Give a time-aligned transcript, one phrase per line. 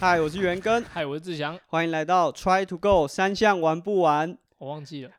[0.00, 5.10] 嗨，我是元根，嗨，我是志祥，欢迎来到 Try to Go 三项玩不完，我忘记了，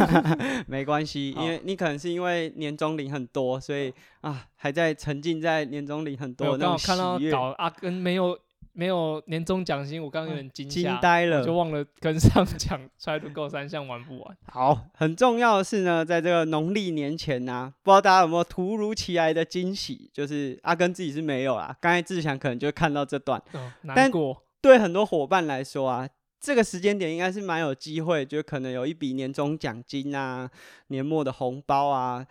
[0.68, 8.38] 没关系，因为你可能是因为年终领很多，所以啊还在沉浸在年终领很多的那种我刚好看到搞阿根没有
[8.76, 11.56] 没有年终奖金，我刚刚有点惊惊，呆了就。
[11.56, 14.36] 忘了跟上讲 try to go 三项玩不完。
[14.52, 20.10] 好，很重要的是呢，在这个农历年前呢、不知道大家有没有突如其来的惊喜？
[20.12, 23.42] 就是阿根自己是没有啦，刚才志祥可能就看到这段。
[23.52, 26.06] 哦，但难过，对很多伙伴来说啊，
[26.38, 30.50] 这个时间点应该是蛮有机会，就可能有一笔年终奖金啊、
[30.88, 32.26] 年末的红包啊。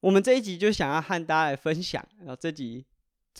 [0.00, 2.86] 我们这一集就想要和大家来分享，然后这集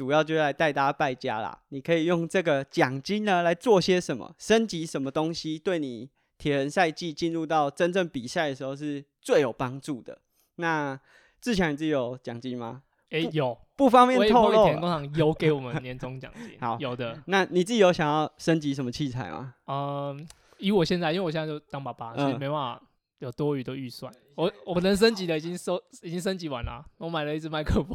[0.00, 1.60] 主要就来带大家败家啦。
[1.68, 6.08] 你可以用这个奖金呢来做些什么，升级什么东西，对你
[6.38, 10.16] 铁人赛季进入到真正比赛的时候是最有帮助的。
[10.54, 10.98] 那
[11.38, 12.80] 志强，你自己有奖金吗？
[13.10, 14.64] 哎，有，不方便透露啊。
[14.70, 19.52] 田工厂有给我们年终奖金， 好有的，那你自己有想要升级什么器材吗？
[19.66, 22.80] 嗯，以我现在，因为我现在就当爸爸，所以嗯没办法
[23.20, 24.12] 有多余的预算。
[24.34, 27.94] 我我能升级的已经收已经升级完了，我买了一支麦克风，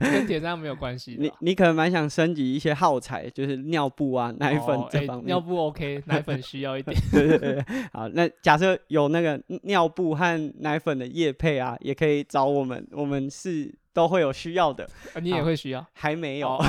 [0.00, 1.36] 跟铁三没有关系你啊。
[1.40, 5.26] 你可能蛮想升级一些耗材，就是尿布啊、奶粉这方面。
[5.26, 6.96] 尿布 OK，奶粉需要一点。
[7.12, 14.88] 对对对，好，那假设有那个尿布和奶粉的液配啊，也可以找我们，我们是都会有需要的。
[15.12, 15.86] 啊你也会需要？
[15.92, 16.58] 还没有。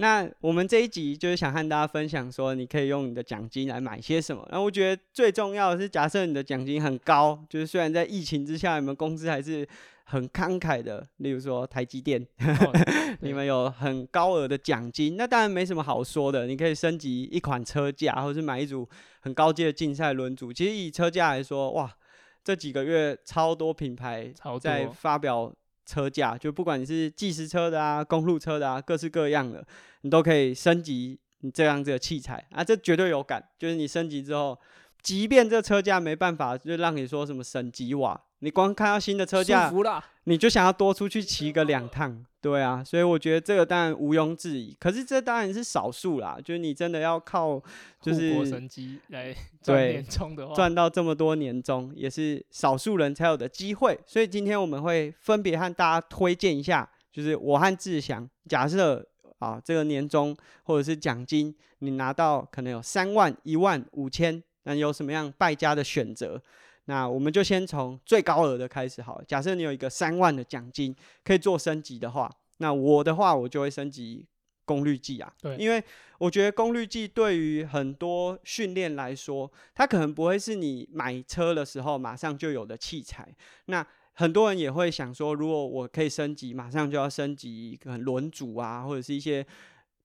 [0.00, 4.42] 那我们这一集就是想和大家分享说，你可以用你的奖金来买些什么。
[4.50, 9.68] 然后我觉得最重要的是，假设你的奖金很高，就是虽然在疫情之下，你们公司还是
[10.04, 12.72] 很慷慨的，例如说台积电，哦
[13.20, 16.46] 你们有很高额的奖金，那当然没什么好说的。
[16.46, 18.88] 你可以升级一款车架，或者是买一组
[19.20, 20.50] 很高阶的竞赛轮组。
[20.50, 21.94] 其实以车架来说，哇，
[22.42, 25.52] 这几个月超多品牌在发表
[25.86, 29.66] 车架，就不管你是计时车的啊、公路车的啊，各式各样的，
[30.02, 33.42] 你都可以升级你这样子的器材啊，这绝对有感。
[33.58, 34.58] 就是你升级之后，
[35.02, 40.02] 即便这车价没办法，就让你说什么省几瓦，你光看到新的车架舒，服啦。
[40.24, 44.76] 你就想要多出去骑个两趟，对啊，所以我觉得这个当然毋庸置疑。
[44.78, 47.60] 可是这当然是少数啦，就是你真的要靠
[48.00, 53.98] 就是神机来赚对年终的话，赚到这么多年终，也是少数人才有的机会。
[54.06, 59.04] 所以今天我们会分别和大家推荐一下，就是我和志祥，假设
[59.38, 64.40] 啊这个年终或者是奖金，你拿到可能有三万、一万、五千，
[64.70, 66.40] 那有什么样败家的选择？
[66.84, 69.24] 那我们就先从最高额的开始好了。
[69.26, 70.94] 假设你有一个三万的奖金
[71.24, 74.24] 可以做升级的话，那我的话我就会升级
[74.64, 75.32] 功率计啊。
[75.42, 75.82] 对因为
[76.18, 83.28] 我觉得功率计对于很多训练来说，它可能不会是你买车的时候马上就有的器材。
[83.66, 89.44] 那很多人也会想说，如果我可以升级，马上就要升级可能轮组啊，或者是一些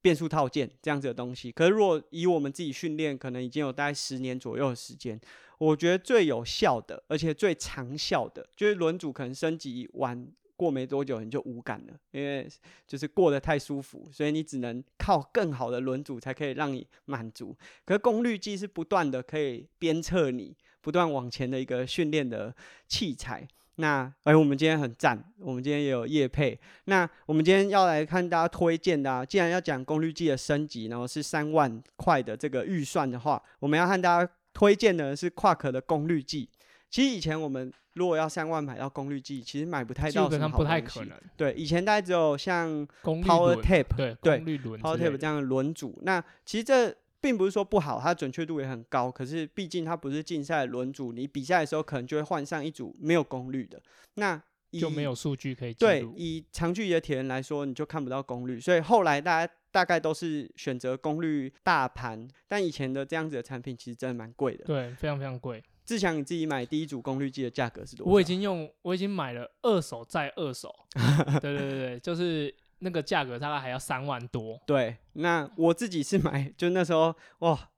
[0.05, 1.51] 变速套件这样子的东西。
[1.51, 5.19] 可是如果以我们自己训练，可能已经有大概十年左右的时间，
[5.57, 12.47] 我觉得最有效的，而且最长效的，就是轮组可能升级完过没多久你就无感了，因为
[12.85, 17.57] 就是过得太舒服，所以你只能靠更好的轮组才可以让你满足。
[17.83, 22.55] 可是功率计是不断的可以鞭策你，不断往前的一个训练的
[22.87, 23.47] 器材。
[23.77, 26.57] 那哎，我们今天很赞，我们今天也有夜配。
[26.85, 36.49] 那我们今天要来看大家推荐的、啊，既然要讲功率计的升级，然后是三万块的这个预算的话，我们要和大家推荐的是夸克的功率计。
[36.89, 41.17] 其实以前我们如果要三万买到功率计，其实买不太到不太可能。
[41.35, 45.99] 对，以前大概只有像 Power Tape 对对功率轮 Power Tape 这样的轮组。
[46.03, 49.09] 那其实这并不是说不好，它准确度也很高。
[49.09, 53.81] 可是毕竟它不是竞赛轮组，你比赛的时候可能就会换上一组没有功率的。
[54.13, 54.39] 那
[54.71, 56.07] 就没有数据可以记对。
[56.15, 58.59] 以长距离的铁人来说，你就看不到功率。
[58.59, 64.63] 所以后来大家大概都是选择功率大盘，但以前的这样子的产品其实真的蛮贵的。
[64.65, 65.63] 对，非常非常贵。
[65.83, 68.11] 志强，你自己买第一组功率计的价格是多少？
[68.11, 70.71] 我已经用，我已经买了二手再二手。
[71.41, 74.59] 对对对对，就是那个价格大概还要三万多。
[74.65, 74.97] 对。
[75.13, 77.69] 那我自己是买，就那时候哇，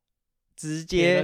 [0.55, 1.23] 直接，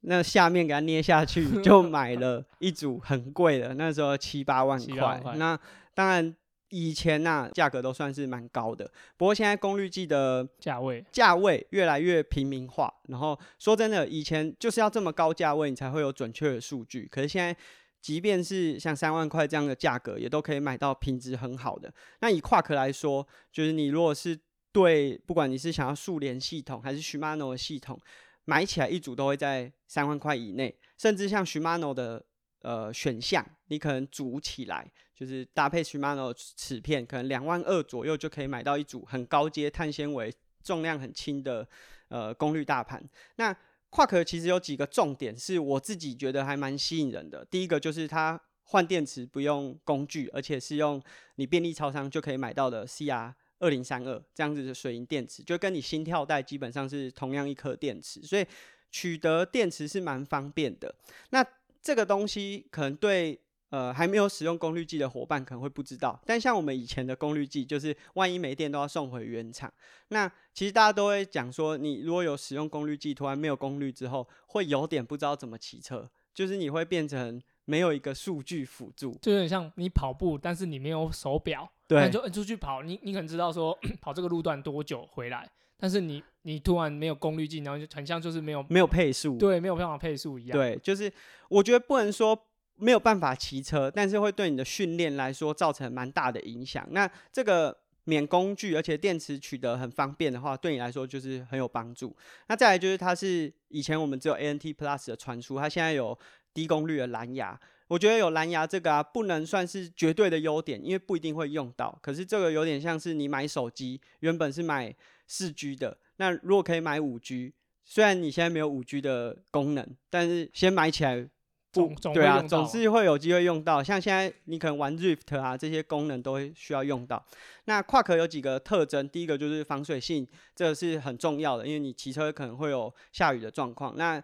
[0.00, 5.58] 那下面给它捏下去， 就买了一组很贵的，那时候七八万块那
[5.94, 6.34] 当然
[6.70, 12.92] 以前呐、价格都算是蛮高的，不过现在功率计的价位价位越来越平民化。
[13.08, 17.08] 然后说真的，以前就是要这么高价位，你才会有准确的数据。
[17.10, 17.56] 可是现在，
[18.04, 21.90] 即便是像三万块这样的价格，也都可以买到品质很好的。
[22.20, 24.38] 那以夸克来说，就是你如果是
[24.72, 27.98] 对，不管你是想要数联系统还是 Shimano 的系统，
[28.44, 32.22] 买起来一组都会在三万块以内，甚至像 Shimano 的
[32.60, 40.30] 呃选项，你可能组起来就是搭配 Shimano 的齿片，可能两万二左右就可以买到一组很高阶碳纤维、
[40.62, 41.66] 重量很轻的
[42.08, 43.02] 呃功率大盘。
[43.36, 43.56] 那
[43.94, 47.44] 跨壳其实有几个重点是我自己觉得还蛮吸引人的。
[47.44, 51.00] 第一个就是它换电池不用工具，而且是用
[51.36, 58.44] 你便利超商就可以买到的 CR 二零三二这样子的水银电池，就跟你心跳带基本上是同样一颗电池，所以
[58.90, 60.92] 取得电池是蛮方便的。
[61.30, 61.46] 那
[61.80, 63.40] 这个东西可能对
[63.74, 69.72] 呃还没有使用功率计的伙伴可能会不知道，但像我们以前的功率计，就是万一没电都要送回原厂。
[70.08, 90.56] 那其实大家都会讲说，你如果有使用功率计，突然没有功率之后，会有点不知道怎么骑车，就是你会变成没有一个数据辅助，就有点像你跑步，但是你没有手表，对你就出去跑，你你可能知道说 跑这个路段多久回来，但是你你突然没有功率计，然后就很像就是没有没有配速，对没有办法配速一样。
[90.56, 91.12] 对，就是
[91.48, 92.38] 我觉得不能说
[92.76, 96.86] 没有办法骑车，但是会对你的训练来说造成蛮大的影响。
[96.90, 102.14] 那这个免工具，而且电池取得很方便的话，对你来说就是很有帮助。
[102.48, 106.18] 那再来就是它是以前我们只有 ANT Plus 的传输，它现在有
[106.52, 107.58] 低功率的蓝牙。
[107.86, 111.96] 我觉得有蓝牙这个啊，不能算是绝对的优点，因为不一定会用到。
[112.02, 114.94] 可是这个有点像是你买手机，原本是买
[115.26, 117.52] 四 G 的，那如果可以买五 G，
[117.84, 121.28] 虽然你现在没有五 G 的功能，但是先买起来
[121.74, 123.82] 不总总对啊，总是会有机会用到。
[123.82, 127.24] 像现在你可能玩 Rift 啊，这些功能都会需要用到。
[127.64, 133.94] 那跨壳有几个特征，第一个就是防水性，这个是很重要的，因为你骑车可能会有下雨的状况。
[133.96, 134.22] 那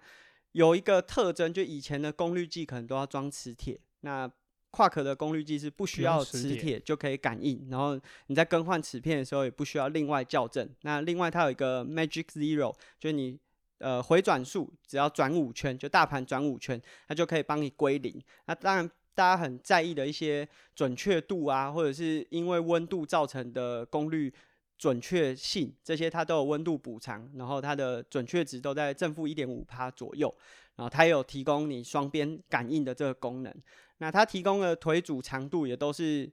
[0.52, 4.30] 有一个特征，就以前的功率计可能都要装磁铁，那
[4.72, 7.98] 跨壳的功率计是不需要磁铁就可以感应，然后
[8.28, 10.68] 你在更换磁片的时候也不需要另外校正。
[10.82, 13.36] 那另外它有一个 Magic Zero，就是你
[13.80, 18.22] 呃回转数只要转五圈，就大盘转五圈，它就可以帮你归零。
[18.46, 18.90] 那当然。
[19.12, 24.32] 大家很在意的一些准确度啊，或者是因为温度造成的功率
[24.78, 30.32] 准确性，这些它都有温度补偿，然后它的准确值都在正负一点五帕左右，
[30.76, 33.54] 然后它也有提供你双边感应的这个功能。
[33.98, 36.30] 那它提供的腿组长度也都是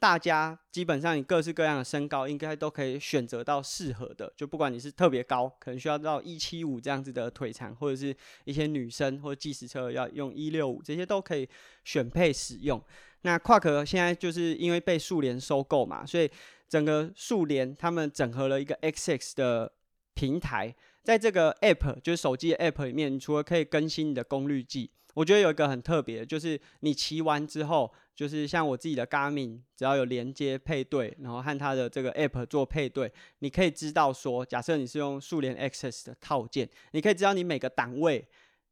[0.00, 11.46] 大家基本上你各式各样的身高应该都可以选择到适合的，就不管你是特别高，可能需要到一七五这样子的腿长，或者是一些女生或者计时车要用一六五，这些都可以
[11.84, 12.82] 选配使用。
[13.20, 16.30] 那跨壳现在就是因为被数联收购嘛，所以
[16.66, 19.70] 整个数联他们整合了一个 XX 的
[20.14, 20.74] 平台，
[21.04, 38.26] 在这个 App 就是手机的 App 里面，你除了可以更新你的功率计，我觉得有一个很特别的，就是你骑完之后，就是像我自己的 Garmin，只要有连接配对，然后和它的这个 App 做配对，你可以知道说，假设你是用数联 Access 的套件，你可以知道你每个档位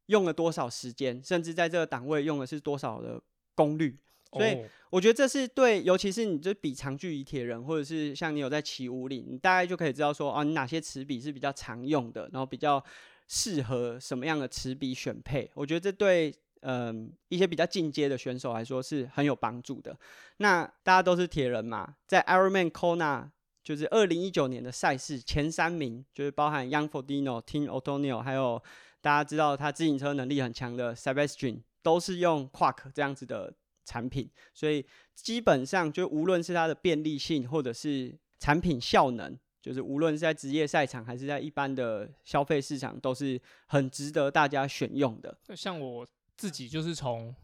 [0.07, 3.21] 用了多少时间，甚至在这个档位用的是多少的
[3.55, 3.99] 功率。
[4.33, 12.83] 所以哦我觉得这是对，尤其是你这比长距离铁人，或者是像你有在骑五岭，你大概就可以知道说，哦，你哪些齿比是比较常用的，然后比较
[13.29, 15.49] 适合什么样的齿比选配。
[15.55, 19.97] 我觉得这对嗯一些比较进阶的选手来说是很有帮助的。
[20.39, 23.29] 那大家都是铁人嘛，在 Ironman Kona
[23.63, 28.61] 就是二零一九年的赛事前三名，就是包含 Young Fodino、Tim Otonio，还有
[29.01, 33.55] 大家知道他自行车能力很强的 Sebastian，都是用 Quark 这样子的
[33.85, 34.85] 产品，所以
[35.15, 39.39] 基本上就无论是它的便利性，或者是产品效能，
[39.69, 45.37] 就是无论是在职业赛场还是在一般的消费市场，都是很值得大家选用的。
[45.55, 46.07] 像我
[46.39, 47.35] 自己就是从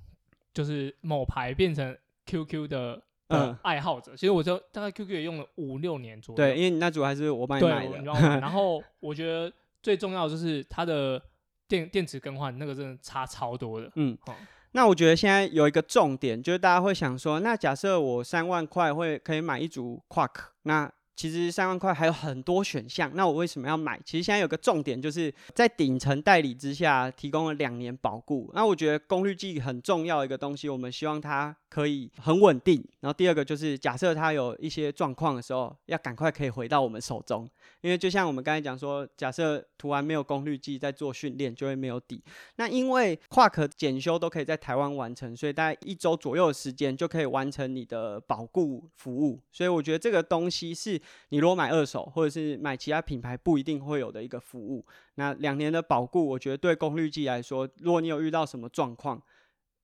[0.54, 6.36] 就是某牌变成 QQ 的嗯爱好者，其实我就大概 QQ 也用了五六年左右。
[6.36, 8.40] 对，因为你那组还是我帮你对，买的？
[8.40, 9.52] 然后我觉得
[9.82, 11.20] 最重要的就是它的
[11.68, 13.92] 电电池更换，那个真的差超多的。
[13.96, 14.34] 嗯哦，
[14.72, 24.00] 那我觉得现在有一个重点，就是大家会想说，那假设我三万块会可以买一组 Quark，那其实三万块还有很多选项，那我为什么要买？
[24.04, 28.50] 其实现在有个重点，就是在顶层代理之下提供了两年保固。
[28.54, 32.84] 那我觉得功率计很重要一个东西，我们希望它可以很稳定。
[33.00, 37.48] 然后第二个就是，假设它有一些状况的时候，要赶快可以回到我们手中。
[37.80, 42.22] 因为就像我们刚才讲说，假设涂完没有功率计在做训练，就会没有底。
[42.56, 49.38] 那因为跨壳检修都可以在台湾完成，所以大概一周左右的时间就可以完成你的保固服务。
[49.52, 54.84] 所以我觉得这个东西是你如果买二手或者是买其他品牌不一定会有的一个服务。
[55.14, 59.22] 那两年的保固，我觉得对功率计来说，如果你有遇到什么状况，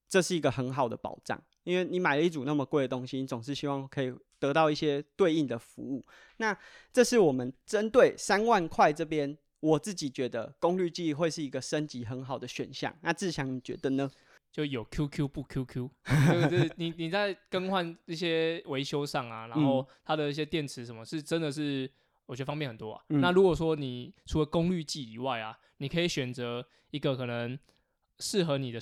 [0.08, 1.42] 这是一个很好的保障。
[1.64, 6.04] 因为你买了一组那么贵的东西，你总是希望可以得到一些对应的服务。
[6.38, 6.56] 那
[6.92, 12.96] 这是我们针对三万块这边，我自己觉得功率计会是一个升级很好的选项。
[13.02, 14.10] 那志强你觉得呢？
[14.52, 15.88] 就有 QQ 不 QQ，
[16.50, 21.90] 就是你你在更换一些维修上啊，然后它的一些电池什么是真的是
[22.26, 23.04] 我觉得方便很多啊。
[23.10, 27.58] 嗯那如果说你除了功率计以外啊，你可以选择一个可能
[28.18, 28.80] 适合你的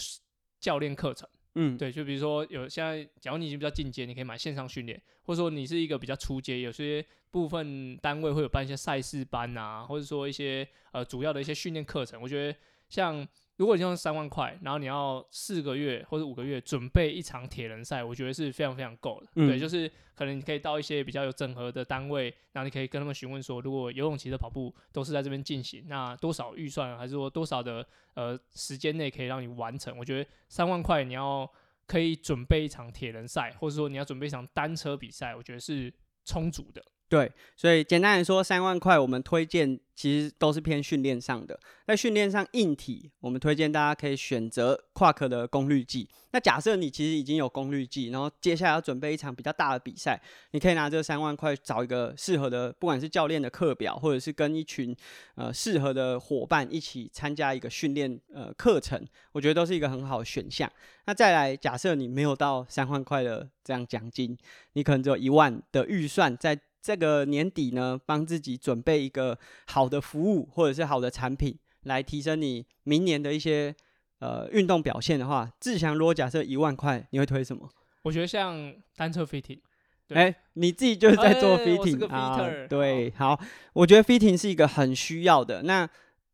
[0.58, 1.28] 教练课程。
[1.54, 12.20] 嗯，对，就比如说有现在，假如你已经比较进阶，你可以买线上训练，或者说你是一个比较初阶，有些部分单位会有办一些赛事班啊，或者说一些呃主要的一些训练课程。
[12.22, 12.58] 我觉得
[12.88, 13.26] 像
[13.58, 19.26] 如果你用三万块，然后你要四个月或者五个月准备一场铁人赛，我觉得是非常非常够的。
[19.34, 27.84] 嗯对，就是可能你可以到一些比较有整合的单位，然后你可以跟他们询问说，如果游泳池的跑步都是在这边进行，那多少预算，还是说多少的
[28.14, 29.98] 呃时间内可以让你完成？
[29.98, 31.50] 我觉得三万块你要
[31.86, 35.92] 可以准备一场铁人赛，或者说你要准备一场单车比赛，我觉得是
[36.24, 36.80] 充足的。
[37.08, 41.58] 对，所以简单来说，三万块我们推荐其实都是偏训练上的。
[41.86, 46.06] 在训练上硬体，我们推荐大家可以选择夸克的功率计。
[46.32, 54.94] 那假设你其实已经有功率计，然后接下来要准备一场比较大的比赛，你可以拿这三万块找一个适合的，不管是教练的课表，或者是跟一群
[55.34, 60.70] 呃适合的伙伴一起参加一个训练呃课程，我觉得都是一个很好的选项。
[61.06, 64.36] 那再来，假设你没有到三万块的这样奖金，
[64.74, 73.76] 你可能只有一万的预算，在这个年底呢，帮自己准备一个好的服务或者是好的产品，来提升你明年的一些
[74.20, 77.68] 呃运动表现的话，志祥如果假设一万块，你会推什么？
[78.04, 79.58] 我觉得像单车 fitting，
[80.06, 82.38] 对哎、你自己就是在做 fitting 个啊
[82.70, 83.38] 对，好，
[83.74, 85.64] 我觉得 fitting 是一个很需要的。
[85.64, 85.86] 那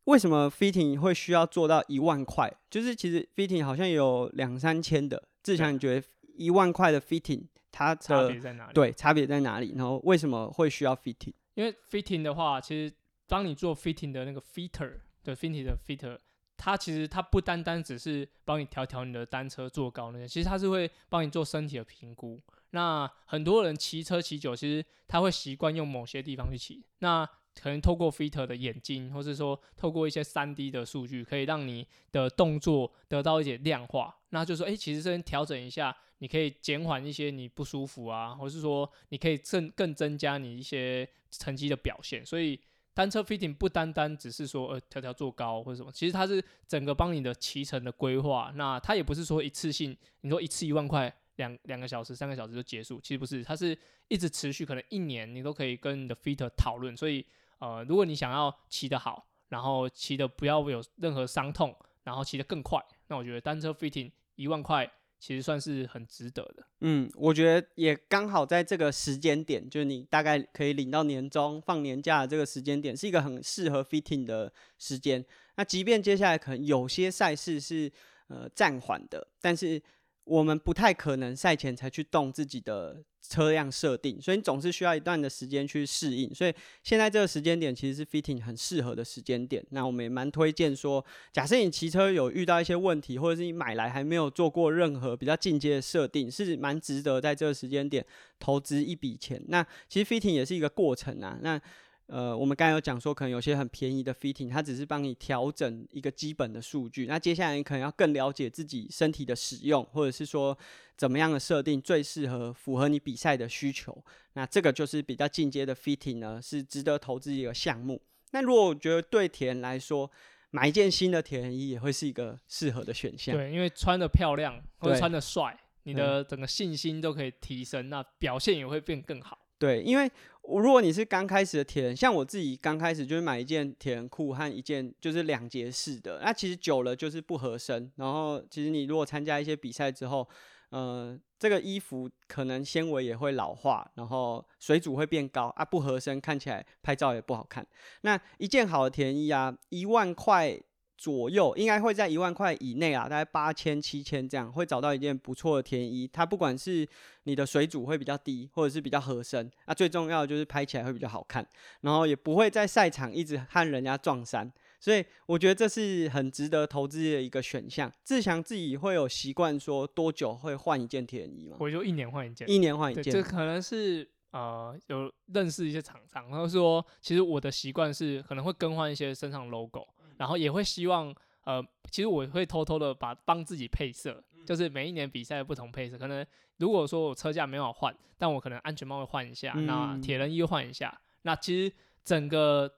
[0.05, 2.49] 为什么 fitting 会需要做到一万块？
[2.69, 6.07] 就是其实 fitting 好像有两三千的，志强你觉得
[6.37, 7.41] 一万块的 fitting
[7.75, 8.73] 它差别在哪里？
[8.73, 9.73] 对差别在哪里？
[9.75, 11.33] 然后为什么会需要 fitting？
[11.55, 12.95] 因为 fitting 的话，其实
[13.27, 14.93] 当你做 fitting 的那个 fitter
[15.25, 16.17] 的 fitting 的 fitter，
[16.55, 22.41] 它其实它不单单只是帮你调调你的单车坐高那些，其实它是会帮你做身体的评估。
[22.69, 27.25] 那很多人骑车骑久，其实他会习惯用某些地方去骑，那
[27.61, 34.15] 可能透过 fitter 的眼睛，或是说透过一些三 D 的数据，可以让你的动作得到一点量化。
[34.29, 42.25] 那就说，诶，其实这边调整一下，你可以减缓一些你不舒服啊，或是说你可以更更增加你一些成绩的表现。
[42.25, 42.59] 所以
[42.93, 48.51] 单车 fitting 不单单只是说呃调调坐高或者什么，其实它是整个帮你的骑乘的规划。
[48.55, 51.13] 那它也不是说一次性，你说一次一万块。
[51.37, 56.95] 两两个小时、三个小时就结束，其实不是，它是一直持续，可能一年你都可以跟你的 fitter 讨论。
[56.95, 57.25] 所以，
[57.59, 64.89] 呃，如果你想要骑得好，然后骑的不要有任何伤痛，然后骑得更快，那我觉得单车 fitting 一万块
[65.25, 66.63] 其实算是很值得的。
[66.81, 75.25] 嗯，我觉得也刚好在这个时间点，就是你大概可以领到年终、放年假的这个时间点，是一个很适合 fitting 的时间。
[75.55, 77.91] 那即便接下来可能有些赛事是
[78.27, 79.81] 呃暂缓的，但是
[80.25, 86.33] 我们不太可能赛前才去动自己的车辆设定，所以你总是需要一段的时间去适应。
[86.33, 86.53] 所以
[86.83, 89.63] 现在这个时间点其实是 fitting 很适合的时间点。
[89.69, 98.05] 那我们也蛮推荐说，假设你骑车有遇到一些问题，或者是你买来还没有做过任何比较进阶的设定，是蛮值得在这个时间点
[98.39, 99.43] 投资一笔钱。
[99.47, 101.37] 那其实 fitting 也是一个过程啊。
[101.41, 101.59] 那
[102.07, 107.07] 呃，我们刚才有讲说，可能有些很便宜的 fitting，它只是帮你调整一个基本的数据。
[107.07, 110.55] 那接下来你可能要更了解自己身体的使用，或者是说
[110.95, 113.97] 怎么样的设定最适合符合你比赛的需求。
[114.33, 117.99] 那这个就是比较进阶的 fitting 呢，是值得投资一个项目。
[118.31, 120.09] 那如果我觉得对铁人来说，
[120.51, 123.35] 买一件新的铁人衣也会是一个适合的选项。
[123.35, 129.39] 对，因为穿的漂亮或者穿的帅，你的整个信心都可以提升，那表现也会变更好。
[129.57, 130.09] 对，因为
[130.47, 137.91] 如果你是刚开始的铁人，像我自己刚开始就是买一件铁人裤和一件就是两节式的，那其实久了就是不合身。
[137.95, 140.27] 然后其实你如果参加一些比赛之后，
[140.69, 147.65] 呃，这个衣服可能纤维也会老化，然后水阻会变高啊，不合身，看起来拍照也不好看。
[148.01, 150.61] 那一件好的铁人衣啊，一万块。
[151.05, 156.09] 左右应该会在一万块以内啊，大概八千、七千这样，会找到一件不错的田衣。
[156.11, 156.87] 它不管是
[157.25, 161.47] 你的水煮会比较低，或者是比较合身，啊，最重要的就是拍起来会比较好看，
[161.81, 164.51] 然后也不会在赛场一直和人家撞衫。
[164.79, 167.91] 所以我觉得这是很值得投资的一个选项。
[168.03, 171.57] 志强自己会有习惯说多久会换一件田衣吗？
[171.59, 172.49] 我就一年换一件。
[172.49, 173.13] 一年换一，件。
[173.13, 185.97] 这可能是呃有认识一些厂商，然后说其实我的习惯是可能会更换一些身上 logo，然后也会希望呃，其实我会偷偷的把帮自己配色，就是每一年比赛的不同配色。
[185.97, 186.25] 可能
[186.57, 192.71] 如果说我车架没有换，但我可能安全帽会换一下，那嗯铁人衣换一下，那其实整个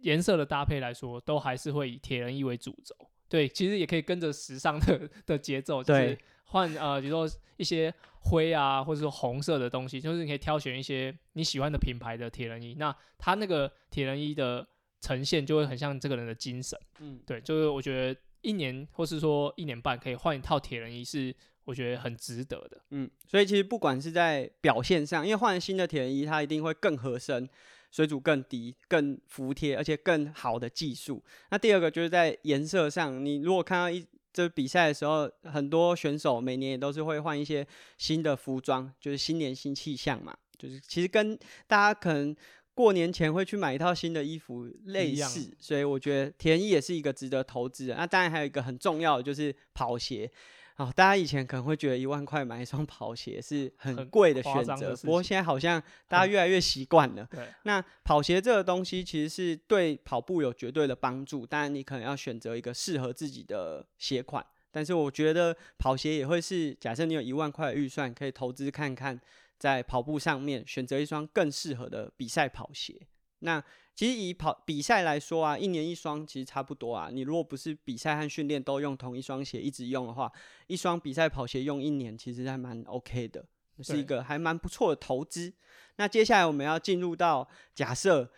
[0.00, 2.94] 颜色的搭配来说，都还是会以铁人衣为主轴。
[3.28, 12.74] 对，其实也可以跟着时尚的的节奏，就是换呃，比如说一些灰啊，或者说红色的东西，就是你可以挑选一些你喜欢的品牌的铁人衣。
[12.78, 14.66] 那它那个铁人衣的
[15.04, 16.78] 呈现就会很像这个人的精神。
[17.00, 21.34] 嗯，对，就是我觉得一年或是说一年半可以换一套铁人衣是
[21.64, 22.80] 我觉得很值得的。
[22.90, 27.48] 嗯，所以其实不管是在表现上，因为换新的铁人衣，它一定会更合身。
[27.94, 31.22] 水阻更低、更服帖，而且更好的技术。
[31.52, 37.64] 那第二个就是在颜色上，你如果看到一这比赛的时候，很多选手每年也都是会换一些
[37.96, 40.36] 新的服装，就是新年新气象嘛。
[40.58, 42.34] 就是其实跟大家可能
[42.74, 47.94] 过年前会去买一套新的衣服类似，所以我觉得田衣也是一个值得投资的。
[47.94, 50.30] 那当然还有一个很重要的就是跑鞋。
[50.76, 57.24] 哦，大家以前可能会觉得一万块买一双跑鞋是很贵的选择，不过现在好像大家 越来越习惯了。
[57.30, 64.44] 对，那跑鞋这个东西其实是对跑步有绝对的帮助，当然你可能要选择一个适合自己的鞋款。
[64.72, 69.16] 但是我觉得跑鞋也会是，假设你有一万块预算，可以投资看看，
[69.64, 73.00] 在跑步上面选择一双更适合的比赛跑鞋。
[73.38, 77.08] 那其实以跑比赛来说啊，一年一双其实差不多啊。
[77.10, 80.30] 你如果不是比赛和训练都用同一双鞋一直用的话，
[80.66, 83.42] 一双比赛跑鞋用一年其实还蛮 OK 的，
[83.80, 85.50] 是一个还蛮不错的投资。
[85.96, 88.30] 那接下来我们要进入到假设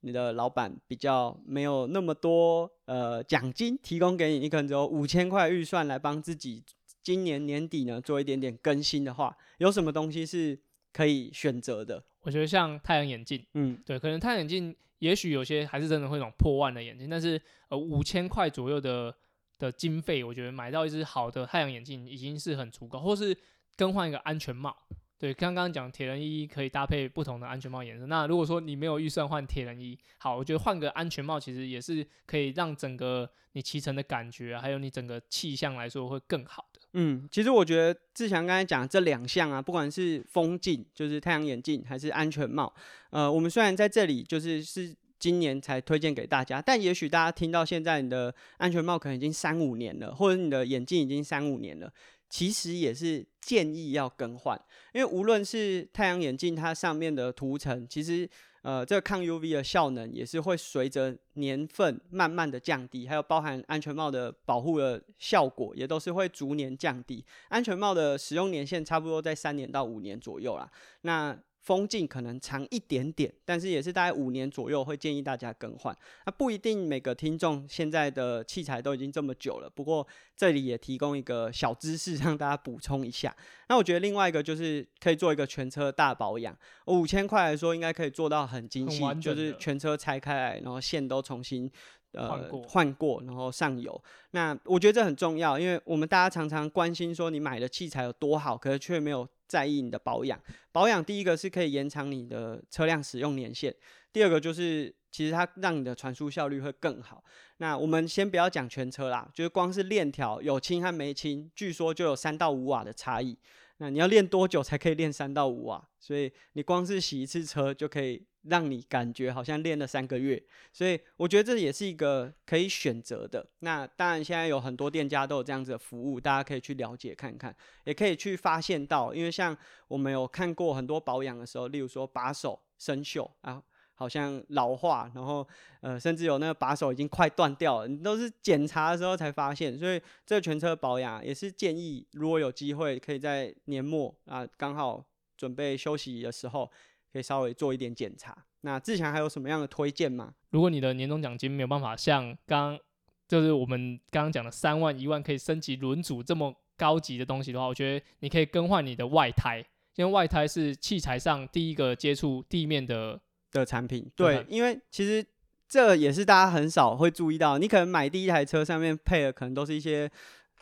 [0.00, 6.64] 你的老板比较没有那么多呃奖金提供给你，你可能只有五千块预算来帮自己
[7.02, 10.58] 今年年底呢做一点点更新的话，有什么东西是
[10.92, 12.02] 可以选择的？
[12.20, 14.76] 我觉得像太阳眼镜，嗯，对，可能太阳眼镜。
[15.00, 19.16] 也许有些还是真的会那种破万的眼镜，但是呃五千块左右的
[19.58, 23.34] 的经费，我觉得买到一只好的太阳眼镜已经是很足够，或是
[23.78, 24.76] 更换一个安全帽。
[25.18, 28.04] 对，刚刚讲铁人衣可以搭配不同的安全帽颜色。
[28.08, 36.69] 那如果说你没有预算换铁人衣，好，我觉得换个安全帽其实也是可以让整个你骑乘的感觉，还有你整个气象来说会更好的。
[36.94, 42.72] 嗯，其实我觉得志强刚才讲这两项啊，不管是风镜，就是太阳眼镜，还是安全帽，
[43.10, 51.92] 呃，我们虽然在这里就是是今年才推荐给大家，但也许大家听到现在，你的安全帽可能已经三五年了，或者你的眼镜已经三五年了。
[52.28, 54.56] 其实也是建议要更换，
[54.94, 58.28] 因为无论是太阳眼镜，它上面的涂层，其实
[58.62, 67.24] 呃这个抗 UV 的效能也是会随着年份慢慢的降低，还有包含安全帽的保护的效果，也都是会逐年降低。
[67.48, 70.70] 安全帽的使用年限差不多在三年到五年左右啦。
[71.02, 75.96] 那风镜可能长一点点，但是也是大概五年左右会建议大家更换。
[76.26, 83.34] 那不一定每个听众现在的器材都已经这么久了，不过这里也提供一个小知识让大家补充一下。
[83.68, 91.70] 那我觉得另外一个就是可以做一个全车大保养，五千块来说应该可以做到很精细，就是全车拆开来，然后线都重新。
[92.12, 94.02] 呃，换过，然后上油。
[94.32, 100.40] 那我觉得这很重要，因为我们大家常常关心说你买的器材有多好，可是却没有在意你的保养。
[100.70, 103.74] 保养第一个是可以延长你的车辆使用年限，
[104.12, 107.24] 第二个就是其实它让你的传输效率会更好。
[107.56, 113.36] 那我们先不要讲全车啦，就是光是链条有轻和没轻，据说就有三到五瓦的差异。
[113.78, 115.88] 那你要练多久才可以练三到五瓦？
[115.98, 118.24] 所以你光是洗一次车就可以。
[118.42, 123.46] 让你感觉好像练了三个月，所以我觉得这也是一个可以选择的。
[123.58, 129.12] 那当然，现在有很多店家都有这样子的服务，大家可以去了解看看，也可以去发现到。
[129.12, 129.54] 因为像
[129.88, 135.46] 我们有看过很多保养的时候，例如说把手生锈啊，好像老化，然后
[135.82, 139.78] 呃，甚至有那个把手已经快断掉了，你都是检查的时候才发现。
[139.78, 145.04] 所以这个全车保养也是建议，如果有机会，可以在年末啊，刚好
[145.36, 146.70] 准备休息的时候。
[147.12, 148.36] 可以稍微做一点检查。
[148.62, 150.34] 那志强还有什么样的推荐吗？
[150.50, 152.78] 如果你的年终奖金没有办法像刚
[153.26, 159.64] 就是我们刚刚讲的三万一万可以升级轮组这么高级的东西的话，我觉得你可以更换你的外胎，
[159.96, 163.20] 因为外胎是器材上第一个接触地面的
[163.52, 164.10] 的产品。
[164.14, 165.24] 对，因为其实
[165.68, 170.10] 这也是大家很少会注意到，你可能买第一台车上面配的可能都是一些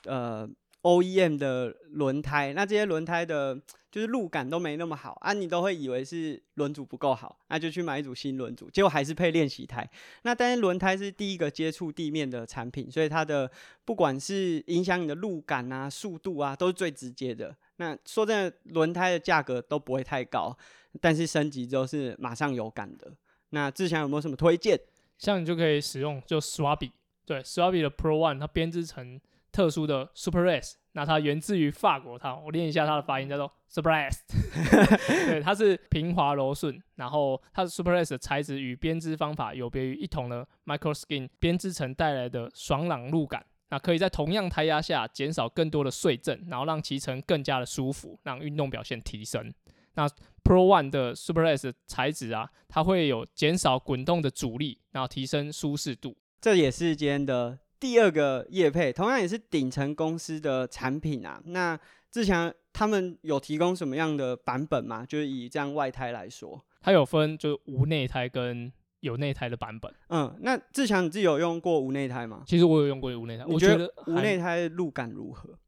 [0.05, 0.49] 呃。
[0.89, 3.55] OEM 的轮胎，那这些轮胎的，
[3.91, 9.87] 就是路感都没那么好啊，你都会以为是轮组不够好，那就去买一组新轮组，结果还是配练习胎。
[10.23, 13.51] 那但是轮胎是第一个接触地面的产品，所以它的
[13.85, 17.55] 不管是影响你的路感啊、速度啊，都是最直接的。
[17.77, 20.57] 那说真的，轮胎的价格都不会太高，
[21.03, 23.13] 但是升级之后是马上有感的。
[23.51, 24.81] 那志强有没有什么推荐？
[25.19, 26.93] 像你就可以使用就 Swabi，
[27.27, 29.21] 对，Swabi 的 Pro One，它编织成。
[29.59, 34.23] 特殊的 Super S，那它源自于法国，它我念一下它的发音，叫做 Super S。
[35.27, 49.53] 对，它是平滑柔顺，然后它的 Super S 的材质与编织方法有别于一同的 Micro Skin 编织层带来的爽朗路感，那可以在同样胎压下减少更多的碎震，然后让骑乘更加的舒服，让运动表现提升。
[49.95, 50.07] 那
[50.45, 56.17] Pro One 的 Super S 材质啊，它会有减少滚动的阻力，然后提升舒适度。
[56.41, 61.41] 这也是今天的第二个业配，同样也是顶层公司的产品啊。
[61.47, 61.79] 那
[62.11, 65.05] 志强他们有提供什么样的版本吗？
[65.07, 69.93] 就是以这样外胎来说，它有分就是无内胎跟有内胎的版本。
[70.09, 72.43] 嗯，那志强你自己有用过无内胎吗？
[72.47, 75.59] 其实我有用过无内胎，我你觉得无还内胎的路感如何？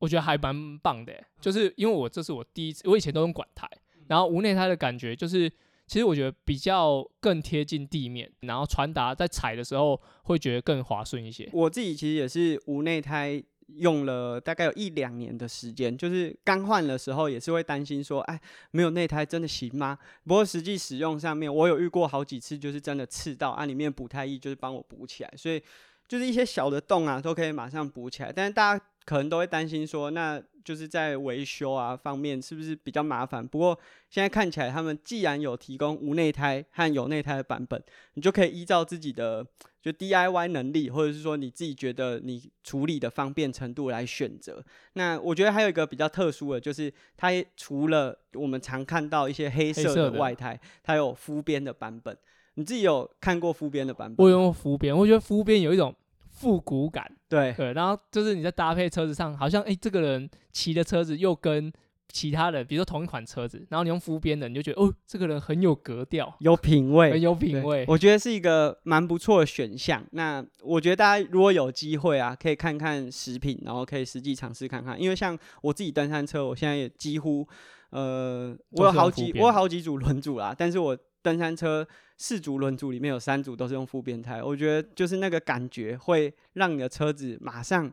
[0.00, 3.66] 我觉得还蛮棒的欸，就是因为我这是我第一次，我以前都用管胎，
[4.08, 5.50] 然后无内胎的感觉就是，
[5.86, 11.48] 其实我觉得比较更贴近地面，然后传达在踩的时候会觉得更滑顺一些。
[11.52, 13.42] 我自己其实也是无内胎
[13.76, 19.98] 用了大概有一两年的时间，就是刚换的时候也是会担心说，哎，没有内胎真的行吗？
[20.24, 25.62] 不过实际使用上面，我有遇过好几次，就是真的刺到啊，里面补胎液就是帮我补起来，所以
[26.08, 28.32] 就是一些小的洞啊都可以马上补起来。
[28.32, 33.46] 但是大家可能都会担心说，那就是在维修啊方面是不是比较麻烦？
[33.46, 37.80] 不过现在看起来，他们既然有提供无内胎和有内胎的版本，
[38.14, 39.46] 你就可以依照自己的
[39.82, 44.64] 就 DIY 能力，或者是说你自己觉得你处理的方便程度来选择。
[44.94, 52.16] 那我觉得还有一个比较特殊的，就是它除了我们常看到一些黑色的外胎，它有敷边的版本。
[52.56, 54.24] 你自己有看过敷边的版本吗？
[54.24, 55.92] 我用敷边，我觉得敷边有一种
[56.34, 61.72] 复古感，对，对，然后就是你在搭配车子上，好像哎、这个人骑的车子又跟
[62.08, 67.84] 其他人，比如说同一款车子，然后你用浮边的，你就觉得哦，这个人很有格调，有品味，很有品味。
[67.88, 70.04] 我觉得是一个蛮不错的选项。
[70.10, 75.00] 那我觉得大家如果有机会啊，可以看看食品，然后可以实际尝试看看。
[75.00, 77.46] 因为像我自己登山车，我现在也几乎
[77.90, 81.86] 呃，我有好几我有好几组轮组啦，但是我登山车
[82.18, 87.90] 四组轮组里面有三组都是用副边胎，我觉得就是那个感觉会让你的车子马上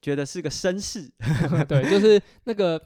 [0.00, 1.08] 觉得是个绅士。
[1.68, 2.80] 对，就是那个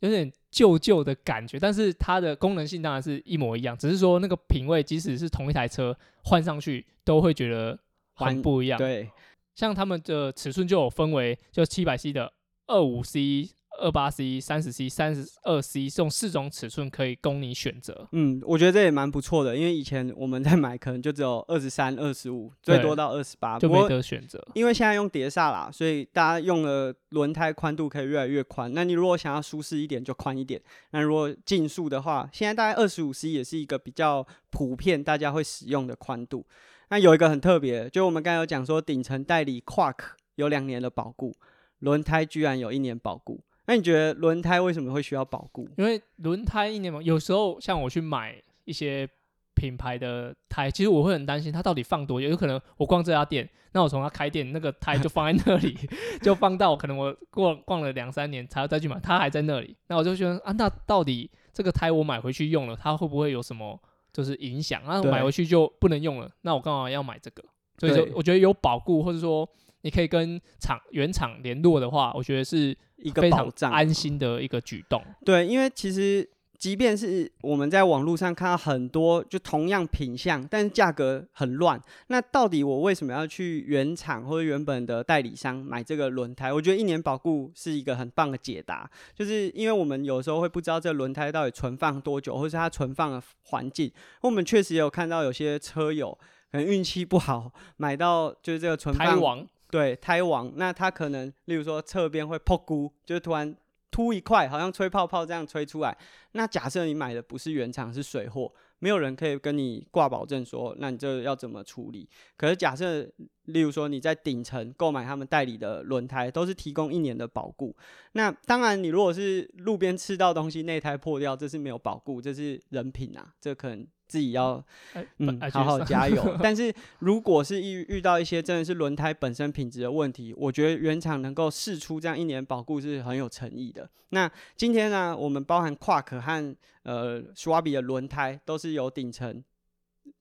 [0.00, 7.78] 有点旧旧的感觉，但是它的功能性当然是一模一样，只是说那个品味，即使是同一台车换上去，都会觉得
[8.14, 8.76] 很不一样。
[8.76, 9.08] 对，
[9.54, 12.32] 像他们的尺寸就有分为，就七百 C 的、
[12.66, 13.48] 二五 C、
[13.80, 18.08] 二八 C、三十 C、三十二 C 这种四种尺寸可以供你选择。
[18.12, 24.42] 嗯，我觉得这也蛮不错的，因为以前我们在买可能就只有二十三、二十五，最多到二十八，就没得选择。
[24.54, 28.72] 因为现在用碟刹啦，所以大家用的轮胎宽度可以越来越宽。
[28.74, 30.60] 那你如果想要舒适一点，就宽一点。
[30.90, 36.46] 那如果竞速的话，现在大概二十五 C 也是一个比较普遍大家会使用的宽度。
[36.88, 39.96] 那有一个很特别，就我们刚才有讲说，顶层代理 Quark
[40.36, 41.34] 有两年的保固，
[41.80, 43.42] 轮胎居然有一年保固。
[43.66, 45.68] 那你觉得轮胎为什么会需要保固？
[45.76, 49.08] 因为轮胎一年嘛，有时候像我去买一些
[49.54, 55.76] 品牌的胎，其实我会很担心它到底放多久，有可能我逛这家店，那我从它开店那个胎就放在那里，
[56.22, 63.80] 就放到可能我逛逛了两三年才要再去买，它还在那里，那我就觉得啊，那到底这个胎我买回去用了，它会不会有什么
[64.12, 64.82] 就是影响？
[64.86, 67.42] 那对买回去就不能用了，那我干嘛要买这个？
[67.78, 69.48] 所以说，我觉得有保固，或者说
[69.82, 75.02] 你可以跟厂原厂联络的话，我觉得是一个非常保障，安心的一个举动。
[75.24, 86.50] 对，因为其实即便是我们在网络上看到很多就同样品相，但是价格很乱，那到底我为什么要去原厂或者原本的代理商买这个轮胎？
[86.50, 93.92] 我觉得一年保固是一个很棒的解答，就是因为我们有时候会不知道这轮胎到底存放多久，或是它存放的环境。
[94.22, 96.18] 我们确实也有看到有些车友
[96.50, 103.54] 可能运气不好，买到就是这个存放胎王对，胎王，那它可能例如说侧边会破咕，就是突然
[103.90, 105.96] 凸一块，好像吹泡泡这样吹出来。
[106.32, 112.08] 那假设你买的不是原厂，是水货，没有人可以跟你挂保证说，那你这要怎么处理？
[112.36, 113.08] 可是假设，
[113.44, 117.74] 例如说你在顶层购买他们代理的轮胎，都是提供一年的保固。
[118.12, 126.36] 那当然，你如果是路边吃到东西，内胎破掉，这是没有保固，这是人品啊，这可能自己要哎嗯，哎好好加油。
[126.42, 133.88] 但是如果是遇遇到一些真的是轮胎本身品质的问题，我觉得原厂能够试出这样一年保固是很有诚意的。
[134.10, 139.42] 那今天呢，我们包含 Quark 和呃 s w a b i 的轮胎都是由顶层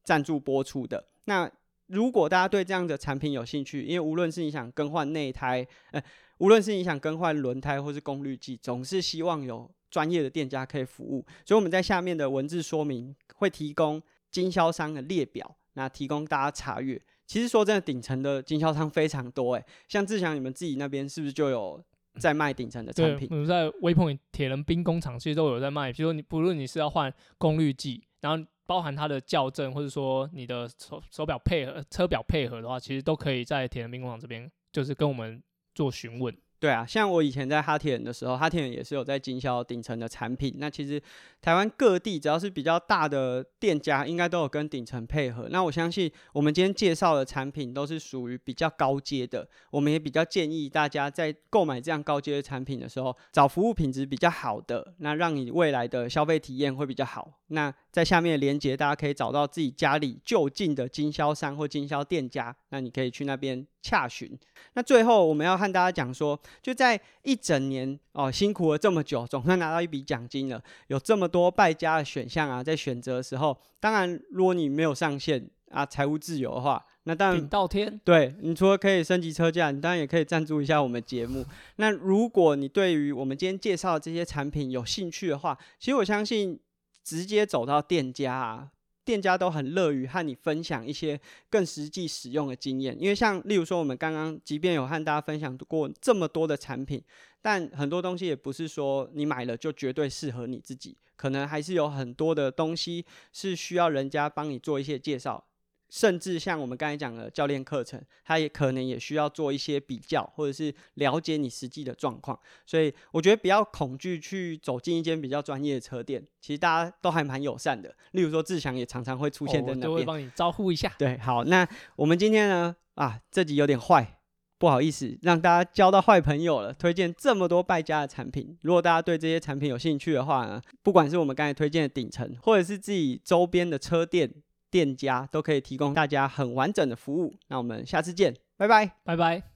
[0.03, 1.05] 赞助播出的。
[1.25, 1.49] 那
[1.87, 6.01] 如果大家对这样的产品有兴趣，因为无论是你想更换内胎，呃，
[6.39, 11.25] 无论是你想更换轮胎或是功率计，总是希望有专业的店家可以服务。
[11.45, 17.01] 所以我们在下面的文字说明会提供经销商的列表，那提供大家查阅。
[17.25, 21.81] 其实说真的，顶层的经销商非常多诶，像志强你们自己那边是不是就有
[22.19, 23.29] 在卖顶层的产，品？
[23.31, 35.41] 我们在微碰铁人兵工厂其实都有在卖，比如说你不论你是要换功率计，然后包含它的校正，或者说你的手手表配合、车表配合的话，其实都可以在铁人兵工厂这边就是跟我们
[35.73, 36.35] 做询问。
[36.65, 40.55] 对啊，像我以前在哈铁的时候，哈铁也是有在经销顶层的产品。
[40.57, 40.99] 那其实
[41.39, 45.47] 台湾各地只要是比较大的店家，应该都有跟顶层配合。
[45.51, 57.31] 那我相信我们今天介绍的产品都是属于比较高阶的，我们也比较建议大家在购买这样高阶的产品的时候，找服务品质比较好的，那让你未来的消费体验会比较好。
[57.49, 64.35] 那在下面的链接，大家可以找到自己家里就近的经销商或经销店家，那你可以去那边洽询。
[64.73, 81.45] 那最后我们要和大家讲说，就在一整年哦，辛苦了这么久，总算拿到一笔奖金了，有这么多败家的选项啊，在选择的时候，当然如果你没有上线啊，财务自由的话，那当然顶到天，对你除了可以升级车价，你当然也可以赞助一下我们节目。
[81.75, 86.59] 那如果你对于我们今天介绍的这些产品有兴趣的话，其实我相信
[87.03, 88.67] 直接走到店家啊，
[89.05, 91.17] 店家都很乐于和你分享一些
[91.49, 92.97] 更实际使用的经验。
[92.99, 97.01] 因为像例如说，我们刚刚即便有和大家分享过这么多的产品，
[97.41, 105.45] 但很多东西也不是说你买了就绝对适合你自己，可能还是有很多的东西是需要人家帮你做一些介绍。
[105.89, 112.37] 甚至像我们刚才讲的教练课程，他也可能也需要做一些比较，或者是了解你实际的状况。
[112.65, 117.95] 所以我觉得不要恐惧去走进一间比较专业的车店，其实大家都还蛮友善的。
[118.11, 119.81] 例如说志强也常常会出现在那边。
[119.81, 120.91] 都会帮你招呼一下。
[120.97, 124.19] 对，好，那我们今天呢，啊，这集有点坏，
[124.57, 126.73] 不好意思，让大家交到坏朋友了。
[126.73, 134.33] 推荐这么多败家的产品，如果大家对这些产品有兴趣的话呢，不管是我们刚才推荐的顶层，或者是自己周边的车店
[134.75, 137.33] 店家，都可以提供大家很完整的服务。
[137.47, 138.91] 那我们下次见，拜拜。
[139.05, 139.54] 拜拜。